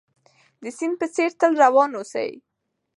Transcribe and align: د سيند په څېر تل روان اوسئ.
د 0.63 0.65
سيند 0.77 0.95
په 1.01 1.07
څېر 1.15 1.29
تل 1.39 1.51
روان 1.63 1.91
اوسئ. 1.95 2.31